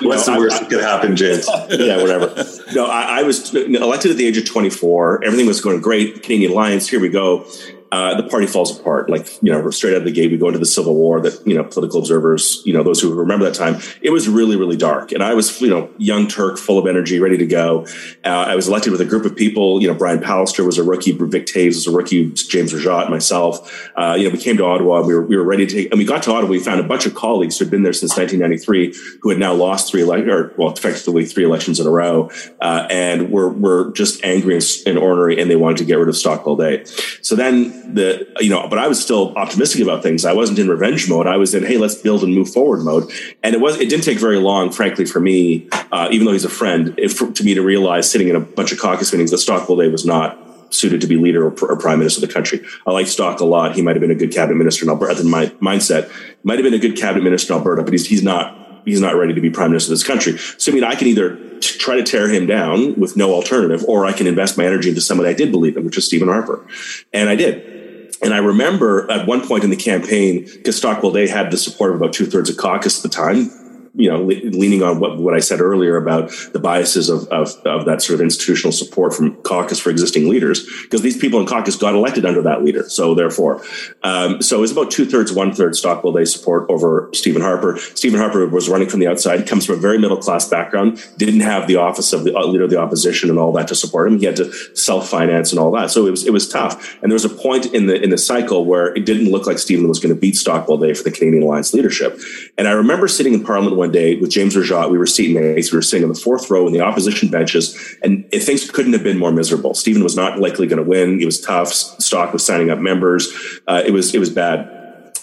[0.00, 1.48] What's know, the worst that could happen, James?
[1.70, 2.32] yeah, whatever.
[2.74, 5.24] No, I, I, was elected at the age of 24.
[5.24, 6.22] Everything was going great.
[6.22, 7.46] Canadian Alliance, here we go
[7.90, 9.08] uh, the party falls apart.
[9.08, 11.46] Like, you know, straight out of the gate, we go into the Civil War that,
[11.46, 14.76] you know, political observers, you know, those who remember that time, it was really, really
[14.76, 15.12] dark.
[15.12, 17.86] And I was, you know, young Turk, full of energy, ready to go.
[18.24, 19.80] Uh, I was elected with a group of people.
[19.80, 23.90] You know, Brian Pallister was a rookie, Vic Toews was a rookie, James Rajotte, myself.
[23.96, 25.98] Uh, you know, we came to Ottawa, we were, we were ready to take, and
[25.98, 28.16] we got to Ottawa, we found a bunch of colleagues who had been there since
[28.16, 32.30] 1993 who had now lost three, ele- or well, effectively three elections in a row.
[32.60, 36.08] Uh, and were, were just angry and, and ornery and they wanted to get rid
[36.08, 36.84] of Stockwell Day.
[37.22, 40.24] So then the, you know, but I was still optimistic about things.
[40.24, 41.26] I wasn't in revenge mode.
[41.26, 43.10] I was in, hey, let's build and move forward mode.
[43.42, 46.44] And it was, it didn't take very long, frankly, for me, uh, even though he's
[46.44, 49.38] a friend, for, to me to realize sitting in a bunch of caucus meetings that
[49.38, 50.38] Stockwell Day was not
[50.70, 52.60] suited to be leader or, or, prime minister of the country.
[52.86, 53.74] I like Stock a lot.
[53.74, 55.20] He might have been a good cabinet minister in Alberta.
[55.20, 56.10] In my mindset,
[56.42, 59.16] might have been a good cabinet minister in Alberta, but he's he's not he's not
[59.16, 60.36] ready to be prime minister of this country.
[60.58, 63.84] So I mean, I can either t- try to tear him down with no alternative,
[63.88, 66.28] or I can invest my energy into somebody I did believe in, which is Stephen
[66.28, 66.66] Harper,
[67.12, 67.77] and I did.
[68.22, 71.90] And I remember at one point in the campaign, because Stockwell Day had the support
[71.90, 73.50] of about two thirds of caucus at the time,
[73.98, 77.48] you know, le- leaning on what, what I said earlier about the biases of, of,
[77.66, 81.46] of that sort of institutional support from caucus for existing leaders, because these people in
[81.46, 82.88] caucus got elected under that leader.
[82.88, 83.60] So therefore,
[84.04, 87.76] um, so it was about two thirds, one third Stockwell Day support over Stephen Harper.
[87.94, 91.40] Stephen Harper was running from the outside, comes from a very middle class background, didn't
[91.40, 94.06] have the office of the uh, leader of the opposition and all that to support
[94.06, 94.18] him.
[94.20, 95.90] He had to self finance and all that.
[95.90, 96.96] So it was, it was tough.
[97.02, 99.58] And there was a point in the, in the cycle where it didn't look like
[99.58, 102.20] Stephen was going to beat Stockwell Day for the Canadian Alliance leadership.
[102.56, 104.90] And I remember sitting in Parliament one day with James Rajotte.
[104.90, 105.72] We were seated mates.
[105.72, 108.92] We were sitting in the fourth row in the opposition benches, and it, things couldn't
[108.92, 109.74] have been more miserable.
[109.74, 111.20] Stephen was not likely going to win.
[111.20, 111.72] It was tough.
[111.72, 113.32] Stock was signing up members.
[113.66, 114.74] Uh, it was it was bad.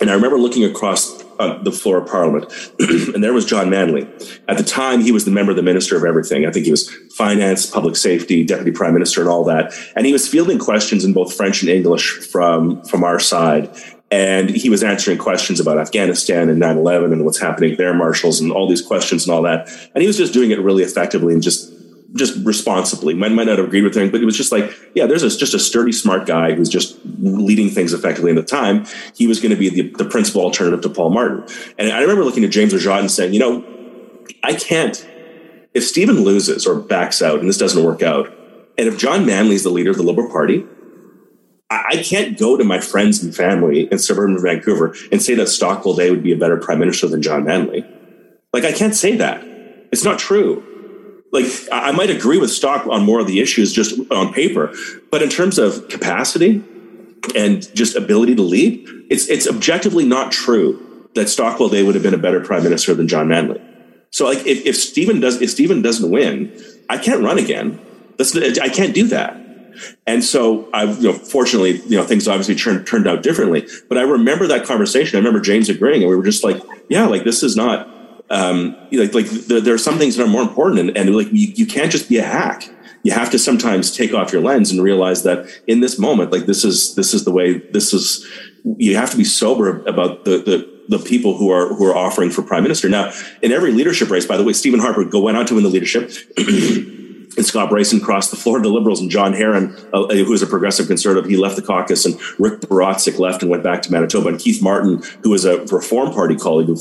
[0.01, 4.08] And I remember looking across uh, the floor of Parliament, and there was John Manley.
[4.47, 6.45] At the time, he was the member of the Minister of Everything.
[6.45, 9.73] I think he was Finance, Public Safety, Deputy Prime Minister, and all that.
[9.95, 13.69] And he was fielding questions in both French and English from from our side
[14.15, 18.49] and he was answering questions about Afghanistan and 9/11 and what's happening there, marshals, and
[18.49, 19.67] all these questions and all that.
[19.93, 21.73] And he was just doing it really effectively and just
[22.13, 23.13] just responsibly.
[23.13, 25.38] Might might not have agreed with him, but it was just like, yeah, there's a,
[25.38, 28.30] just a sturdy, smart guy who's just leading things effectively.
[28.30, 31.45] In the time, he was going to be the, the principal alternative to Paul Martin.
[31.78, 33.65] And I remember looking at James Rajotte and saying, you know,
[34.43, 35.06] I can't.
[35.73, 38.28] If Stephen loses or backs out and this doesn't work out,
[38.78, 40.65] and if John Manley is the leader of the Liberal Party,
[41.69, 45.95] I can't go to my friends and family in suburban Vancouver and say that Stockwell
[45.95, 47.84] Day would be a better prime minister than John Manley.
[48.54, 49.43] Like, I can't say that.
[49.91, 50.63] It's not true.
[51.32, 54.73] Like, I might agree with Stock on more of the issues just on paper,
[55.12, 56.63] but in terms of capacity
[57.36, 62.04] and just ability to lead, it's, it's objectively not true that Stockwell Day would have
[62.04, 63.62] been a better prime minister than John Manley.
[64.12, 66.58] So, like, if, if Stephen does, if Stephen doesn't win,
[66.89, 67.82] I can't run again.
[68.17, 69.44] That's, I can't do that.
[70.07, 73.67] And so I, you know, fortunately, you know, things obviously turned turned out differently.
[73.89, 75.17] But I remember that conversation.
[75.17, 77.88] I remember James agreeing, and we were just like, yeah, like this is not,
[78.29, 81.27] um, like, like there, there are some things that are more important, and, and like
[81.27, 82.69] you, you can't just be a hack.
[83.03, 86.47] You have to sometimes take off your lens and realize that in this moment, like
[86.47, 88.25] this is this is the way this is.
[88.77, 92.29] You have to be sober about the the the people who are who are offering
[92.29, 92.89] for prime minister.
[92.89, 93.11] Now,
[93.41, 95.69] in every leadership race, by the way, Stephen Harper go went on to win the
[95.69, 96.11] leadership.
[97.38, 100.41] and Scott Brison crossed the floor to the Liberals, and John Herron, uh, who was
[100.41, 103.91] a progressive conservative, he left the caucus, and Rick Borotsik left and went back to
[103.91, 106.80] Manitoba, and Keith Martin, who was a Reform Party colleague of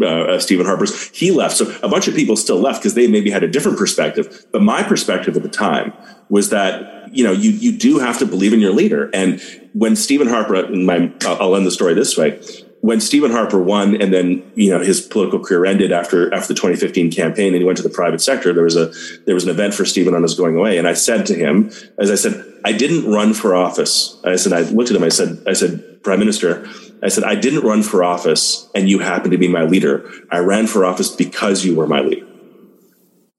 [0.00, 1.56] uh, uh, Stephen Harper's, he left.
[1.56, 4.46] So a bunch of people still left because they maybe had a different perspective.
[4.52, 5.92] But my perspective at the time
[6.28, 9.40] was that you know you you do have to believe in your leader, and
[9.72, 12.40] when Stephen Harper, my I'll end the story this way
[12.86, 16.54] when Stephen Harper won and then you know his political career ended after after the
[16.54, 18.92] 2015 campaign and he went to the private sector there was a
[19.24, 20.78] there was an event for Stephen on his going away.
[20.78, 24.16] And I said to him as I said I didn't run for office.
[24.24, 26.64] I said I looked at him I said I said prime minister
[27.02, 30.08] I said I didn't run for office and you happen to be my leader.
[30.30, 32.25] I ran for office because you were my leader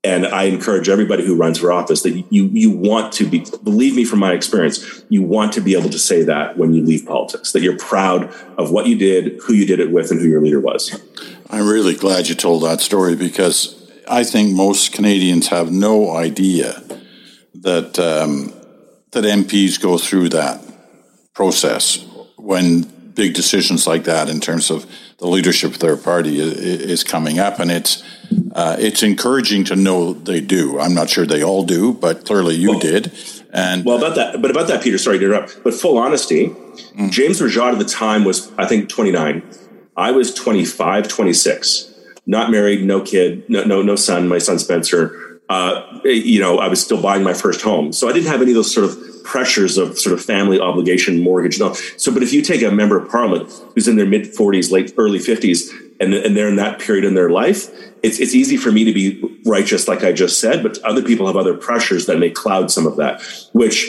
[0.07, 3.93] and I encourage everybody who runs for office that you you want to be believe
[3.93, 7.05] me from my experience, you want to be able to say that when you leave
[7.05, 10.29] politics, that you're proud of what you did, who you did it with, and who
[10.29, 10.97] your leader was.
[11.49, 13.59] I'm really glad you told that story because
[14.07, 16.81] I think most Canadians have no idea
[17.55, 18.53] that um,
[19.11, 20.63] that MPs go through that
[21.33, 22.05] process
[22.37, 24.85] when big decisions like that in terms of
[25.17, 28.03] the leadership of their party is, coming up, and it's
[28.53, 30.79] uh, it's encouraging to know they do.
[30.79, 33.11] I'm not sure they all do, but clearly you well, did.
[33.51, 34.97] And well, about that, but about that, Peter.
[34.97, 37.09] Sorry to interrupt, but full honesty, mm.
[37.09, 39.41] James Rajotte at the time was I think 29.
[39.97, 41.95] I was 25, 26.
[42.27, 44.27] Not married, no kid, no no no son.
[44.27, 45.26] My son Spencer.
[45.49, 48.51] Uh, you know, I was still buying my first home, so I didn't have any
[48.51, 51.59] of those sort of pressures of sort of family obligation, mortgage.
[51.59, 51.73] No.
[51.73, 54.93] So, but if you take a member of parliament who's in their mid 40s, late
[54.97, 57.69] early 50s, and, and they're in that period in their life,
[58.03, 61.27] it's, it's easy for me to be righteous, like I just said, but other people
[61.27, 63.21] have other pressures that may cloud some of that,
[63.53, 63.85] which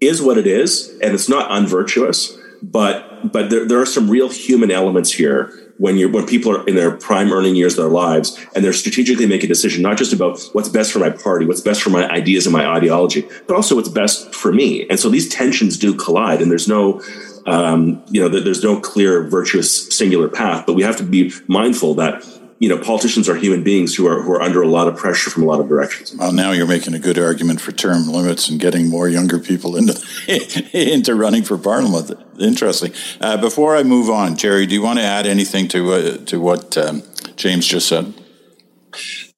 [0.00, 0.88] is what it is.
[1.02, 5.98] And it's not unvirtuous, but, but there, there are some real human elements here when
[5.98, 9.26] you're when people are in their prime earning years of their lives and they're strategically
[9.26, 12.08] making a decision not just about what's best for my party what's best for my
[12.08, 14.86] ideas and my ideology but also what's best for me.
[14.88, 17.02] And so these tensions do collide and there's no
[17.46, 21.94] um, you know there's no clear virtuous singular path but we have to be mindful
[21.94, 22.22] that
[22.62, 25.30] you know, politicians are human beings who are who are under a lot of pressure
[25.30, 26.14] from a lot of directions.
[26.14, 29.74] Well, now you're making a good argument for term limits and getting more younger people
[29.74, 30.00] into
[30.72, 32.12] into running for parliament.
[32.38, 32.92] Interesting.
[33.20, 36.38] Uh, before I move on, Gerry, do you want to add anything to uh, to
[36.40, 37.02] what um,
[37.34, 38.14] James just said?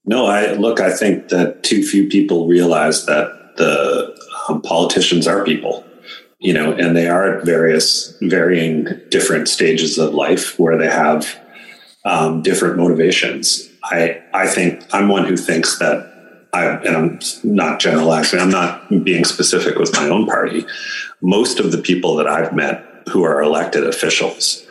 [0.05, 0.81] No, I look.
[0.81, 4.15] I think that too few people realize that the
[4.51, 5.83] um, politicians are people
[6.41, 11.41] you know, and they are at various varying different stages of life where they have
[12.05, 13.69] um, different motivations.
[13.85, 16.11] I I think I'm one who thinks that
[16.53, 18.41] I and I'm not generalizing.
[18.41, 20.67] I'm not being specific with my own party.
[21.21, 24.67] Most of the people that I've met who are elected officials,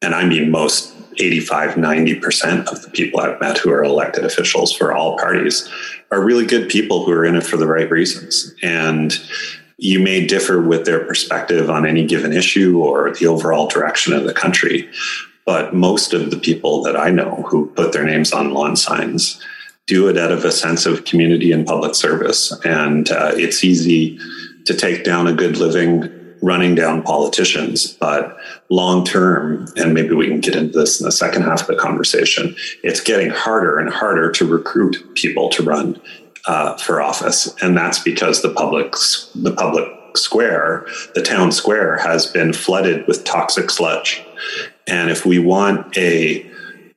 [0.00, 4.72] and I mean most 85, 90% of the people I've met who are elected officials
[4.72, 5.68] for all parties
[6.10, 8.54] are really good people who are in it for the right reasons.
[8.62, 9.18] And
[9.78, 14.24] you may differ with their perspective on any given issue or the overall direction of
[14.24, 14.88] the country.
[15.44, 19.42] But most of the people that I know who put their names on lawn signs
[19.86, 22.52] do it out of a sense of community and public service.
[22.64, 24.18] And uh, it's easy
[24.66, 26.08] to take down a good living
[26.42, 28.36] running down politicians, but
[28.68, 31.76] long term, and maybe we can get into this in the second half of the
[31.76, 36.00] conversation, it's getting harder and harder to recruit people to run
[36.46, 38.92] uh, for office, and that's because the public
[39.36, 39.84] the public
[40.16, 44.22] square, the town square, has been flooded with toxic sludge,
[44.86, 46.48] and if we want a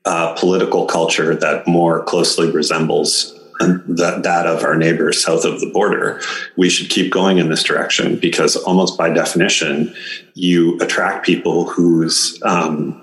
[0.06, 5.70] uh, political culture that more closely resembles that, that of our neighbors south of the
[5.72, 6.22] border,
[6.58, 9.94] we should keep going in this direction because almost by definition,
[10.34, 13.02] you attract people whose um,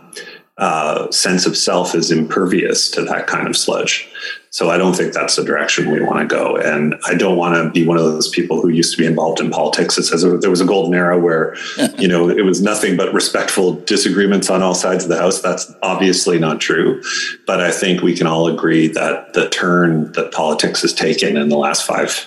[0.62, 4.08] uh, sense of self is impervious to that kind of sludge.
[4.50, 6.56] So I don't think that's the direction we want to go.
[6.56, 9.40] And I don't want to be one of those people who used to be involved
[9.40, 9.98] in politics.
[9.98, 11.56] It says there was a golden era where,
[11.98, 15.40] you know, it was nothing but respectful disagreements on all sides of the house.
[15.40, 17.02] That's obviously not true.
[17.44, 21.48] But I think we can all agree that the turn that politics has taken in
[21.48, 22.24] the last five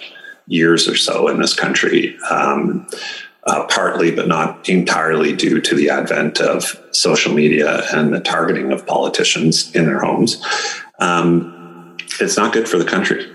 [0.47, 2.85] years or so in this country, um,
[3.45, 8.71] uh, partly but not entirely due to the advent of social media and the targeting
[8.71, 10.43] of politicians in their homes.
[10.99, 13.31] Um, it's not good for the country.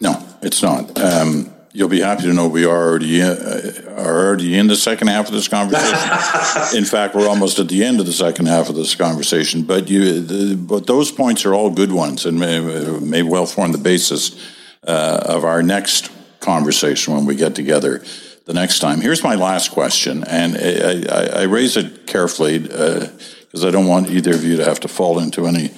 [0.00, 0.98] No, it's not.
[0.98, 5.08] Um, you'll be happy to know we are already uh, are already in the second
[5.08, 6.76] half of this conversation.
[6.76, 9.62] in fact, we're almost at the end of the second half of this conversation.
[9.62, 12.60] But you, the, but those points are all good ones, and may,
[13.00, 14.38] may well form the basis
[14.86, 18.02] uh, of our next conversation when we get together
[18.48, 19.02] the next time.
[19.02, 23.86] Here's my last question, and I, I, I raise it carefully because uh, I don't
[23.86, 25.70] want either of you to have to fall into any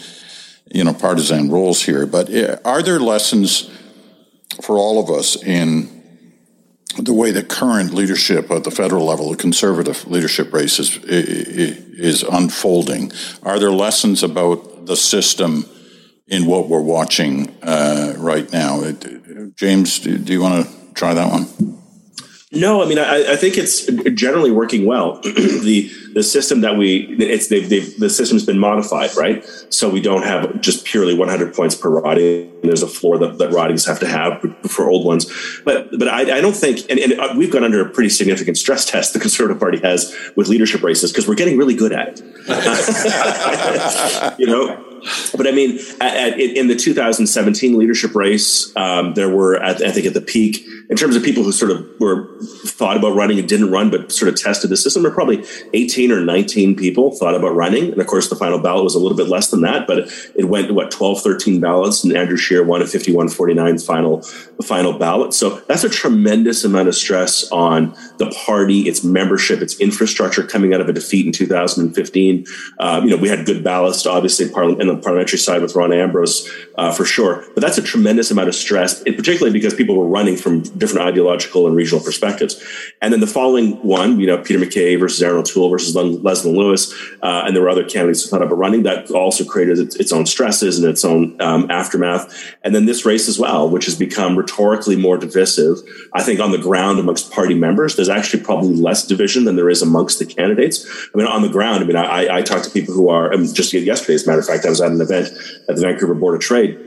[0.70, 3.68] you know, partisan roles here, but eh, are there lessons
[4.62, 5.88] for all of us in
[6.96, 12.22] the way the current leadership at the federal level, the conservative leadership race is, is
[12.22, 13.10] unfolding?
[13.42, 15.66] Are there lessons about the system
[16.28, 18.84] in what we're watching uh, right now?
[19.56, 21.79] James, do, do you want to try that one?
[22.52, 25.20] No, I mean, I, I, think it's generally working well.
[25.22, 29.44] the the system that we it's they've, they've, the system's been modified, right?
[29.68, 32.50] So we don't have just purely 100 points per riding.
[32.62, 35.26] There's a floor that, that ridings have to have for old ones.
[35.64, 38.56] But but I, I don't think, and, and, uh, we've gone under a pretty significant
[38.56, 39.12] stress test.
[39.12, 42.20] The Conservative Party has with leadership races because we're getting really good at it.
[44.40, 44.89] you know,
[45.36, 49.90] but I mean, at, at, in the 2017 leadership race, um, there were, at, I
[49.90, 52.28] think, at the peak, in terms of people who sort of were
[52.66, 55.44] thought about running and didn't run, but sort of tested the system, there were probably
[55.72, 57.92] 18 or 19 people thought about running.
[57.92, 60.46] And of course, the final ballot was a little bit less than that, but it
[60.46, 64.22] went, what, 12, 13 ballots, and Andrew Scheer won a 51 49 final,
[64.64, 65.32] final ballot.
[65.32, 70.74] So that's a tremendous amount of stress on the party, its membership, its infrastructure coming
[70.74, 72.46] out of a defeat in 2015.
[72.78, 76.48] Uh, you know, we had good ballots, obviously, parliament the parliamentary side with Rona Ambrose
[76.76, 77.44] uh, for sure.
[77.54, 81.66] But that's a tremendous amount of stress, particularly because people were running from different ideological
[81.66, 82.62] and regional perspectives.
[83.02, 86.92] And then the following one, you know, Peter MacKay versus Erin O'Toole versus Leslyn Lewis,
[87.22, 88.82] uh, and there were other candidates who thought about running.
[88.82, 92.54] That also created its, its own stresses and its own um, aftermath.
[92.62, 95.78] And then this race as well, which has become rhetorically more divisive.
[96.12, 99.70] I think on the ground amongst party members, there's actually probably less division than there
[99.70, 100.86] is amongst the candidates.
[101.14, 103.46] I mean, on the ground, I mean, I, I talked to people who are um,
[103.52, 105.28] just yesterday, as a matter of fact, I was at an event
[105.68, 106.78] at the Vancouver Board of Trade.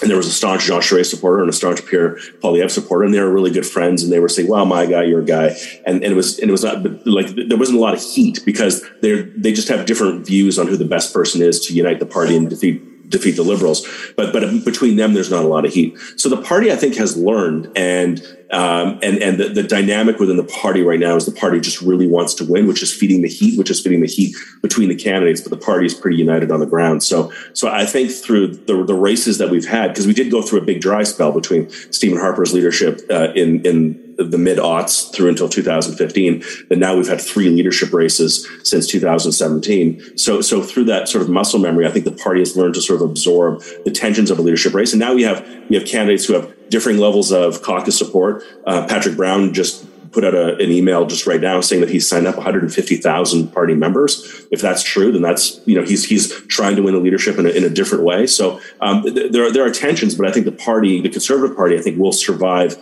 [0.00, 3.14] And there was a staunch Jean Charest supporter and a staunch Pierre Poilievre supporter, and
[3.14, 4.02] they were really good friends.
[4.02, 6.52] And they were saying, "Well, my guy, your guy," and, and it was and it
[6.52, 10.26] was not like there wasn't a lot of heat because they they just have different
[10.26, 13.42] views on who the best person is to unite the party and defeat defeat the
[13.42, 13.86] liberals.
[14.16, 15.96] But but between them, there's not a lot of heat.
[16.16, 18.20] So the party, I think, has learned, and
[18.52, 21.80] um, and and the, the dynamic within the party right now is the party just
[21.80, 24.90] really wants to win, which is feeding the heat, which is feeding the heat between
[24.90, 25.40] the candidates.
[25.40, 27.02] But the party is pretty united on the ground.
[27.02, 30.42] So so I think through the the races that we've had, because we did go
[30.42, 35.12] through a big dry spell between Stephen Harper's leadership uh, in in the mid aughts
[35.14, 36.44] through until 2015.
[36.68, 40.18] That now we've had three leadership races since 2017.
[40.18, 42.82] So, so through that sort of muscle memory, I think the party has learned to
[42.82, 44.92] sort of absorb the tensions of a leadership race.
[44.92, 48.41] And now we have we have candidates who have differing levels of caucus support.
[48.66, 52.06] Uh, Patrick Brown just put out a, an email just right now saying that he's
[52.08, 54.46] signed up 150,000 party members.
[54.50, 57.46] If that's true, then that's you know he's he's trying to win the leadership in
[57.46, 58.26] a, in a different way.
[58.26, 61.56] So um, th- there are, there are tensions, but I think the party, the Conservative
[61.56, 62.76] Party, I think will survive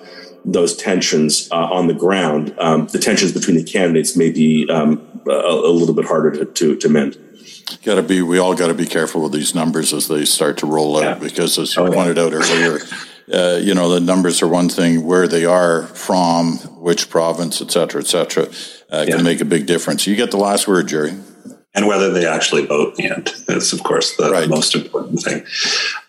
[0.45, 2.55] those tensions uh, on the ground.
[2.59, 6.45] Um, the tensions between the candidates may be um, a, a, little bit harder to,
[6.47, 7.19] to, to mend.
[7.85, 8.23] Got to be.
[8.23, 11.03] We all got to be careful with these numbers as they start to roll out,
[11.03, 11.15] yeah.
[11.15, 12.25] because as you oh, pointed yeah.
[12.25, 12.79] out earlier,
[13.33, 15.05] uh, you know the numbers are one thing.
[15.05, 18.45] Where they are from, which province, et cetera, et cetera,
[18.91, 19.17] uh, yeah.
[19.17, 20.07] can make a big difference.
[20.07, 21.15] You get the last word, Gerry.
[21.73, 24.49] And whether they actually vote in the end is, of course, the right.
[24.49, 25.45] most important thing.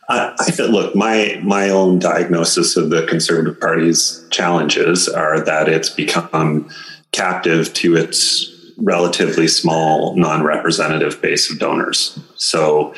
[0.10, 5.70] I, I feel, look, my my own diagnosis of the Conservative Party's challenges are that
[5.70, 6.68] it's become
[7.12, 8.48] captive to its
[8.78, 12.18] relatively small, non-representative base of donors.
[12.36, 12.96] So,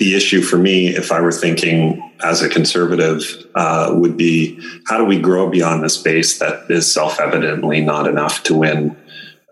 [0.00, 3.22] the issue for me, if I were thinking as a conservative,
[3.54, 8.42] uh, would be how do we grow beyond this base that is self-evidently not enough
[8.44, 8.96] to win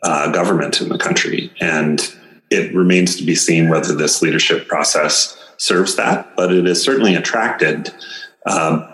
[0.02, 2.14] uh, government in the country, and
[2.50, 7.14] it remains to be seen whether this leadership process serves that, but it has certainly
[7.14, 7.92] attracted
[8.46, 8.88] um,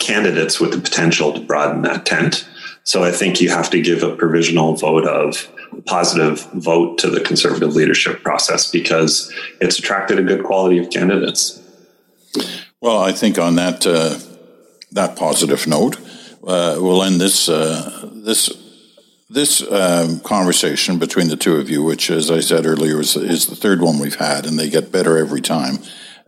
[0.00, 2.48] candidates with the potential to broaden that tent.
[2.82, 5.48] So I think you have to give a provisional vote of
[5.86, 11.62] positive vote to the conservative leadership process because it's attracted a good quality of candidates.
[12.80, 14.18] Well, I think on that uh,
[14.92, 15.96] that positive note,
[16.46, 18.50] uh, we'll end this uh, this
[19.30, 23.46] this um, conversation between the two of you, which, as I said earlier, is, is
[23.46, 25.78] the third one we've had, and they get better every time.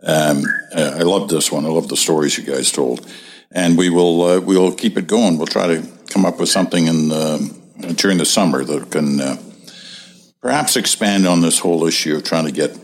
[0.03, 0.43] Um,
[0.75, 1.65] uh, I love this one.
[1.65, 3.05] I love the stories you guys told,
[3.51, 5.37] and we will uh, we will keep it going.
[5.37, 9.37] We'll try to come up with something in the, during the summer that can uh,
[10.41, 12.77] perhaps expand on this whole issue of trying to get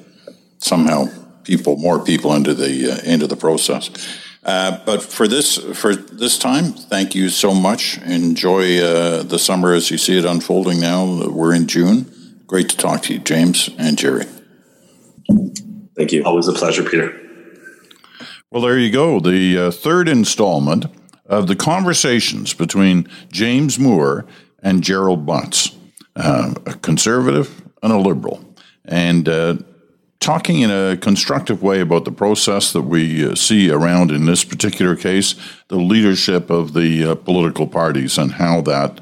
[0.59, 1.07] somehow
[1.43, 3.89] people more people into the uh, into the process.
[4.43, 7.97] Uh, but for this for this time, thank you so much.
[7.99, 10.79] Enjoy uh, the summer as you see it unfolding.
[10.79, 12.11] Now we're in June.
[12.47, 14.25] Great to talk to you, James and Gerry.
[15.97, 16.23] Thank you.
[16.23, 17.19] Always a pleasure, Peter.
[18.49, 19.19] Well, there you go.
[19.19, 20.85] The uh, third installment
[21.25, 24.25] of the conversations between James Moore
[24.61, 25.75] and Gerald Butts,
[26.15, 28.43] uh, a conservative and a liberal,
[28.85, 29.57] and uh,
[30.19, 34.43] talking in a constructive way about the process that we uh, see around in this
[34.43, 35.35] particular case,
[35.67, 38.99] the leadership of the uh, political parties, and how that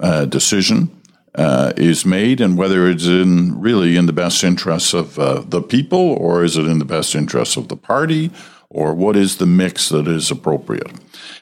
[0.00, 0.90] uh, decision
[1.34, 5.14] uh, is made, and whether it's in really in the best interests of
[5.50, 8.30] the people, or is it in the best interests of the party,
[8.70, 10.90] or what is the mix that is appropriate.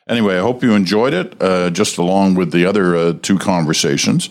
[0.09, 4.31] Anyway, I hope you enjoyed it, uh, just along with the other two conversations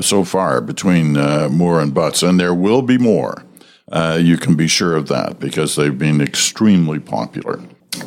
[0.00, 1.12] so far between
[1.52, 3.44] Moore and Butts, and there will be more.
[3.90, 7.60] Uh, you can be sure of that because they've been extremely popular.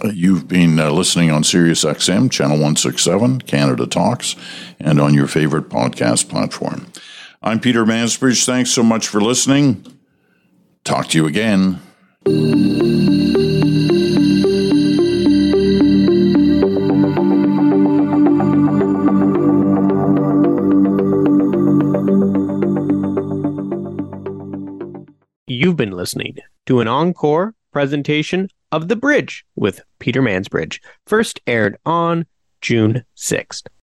[0.03, 4.35] Uh, you've been uh, listening on Sirius XM, Channel 167, Canada Talks,
[4.79, 6.87] and on your favorite podcast platform.
[7.41, 8.45] I'm Peter Mansbridge.
[8.45, 9.85] Thanks so much for listening.
[10.83, 11.79] Talk to you again.
[25.61, 26.37] You've been listening
[26.67, 32.27] to an encore presentation of The Bridge with Peter Mansbridge, first aired on
[32.61, 33.67] June 6th.